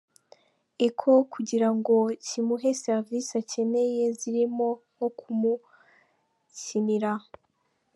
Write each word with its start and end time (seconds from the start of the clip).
Echo 0.87 1.11
kugira 1.33 1.67
ngo 1.77 1.95
kimuhe 2.27 2.69
serivisi 2.83 3.31
akeneye 3.41 4.03
zirimo 4.19 4.67
nko 4.93 5.07
kumukinira 5.17 7.11